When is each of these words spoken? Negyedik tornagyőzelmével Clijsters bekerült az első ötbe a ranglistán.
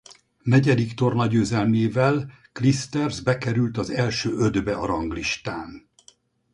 Negyedik 0.43 0.93
tornagyőzelmével 0.93 2.31
Clijsters 2.51 3.21
bekerült 3.21 3.77
az 3.77 3.89
első 3.89 4.31
ötbe 4.35 4.75
a 4.75 4.85
ranglistán. 4.85 5.89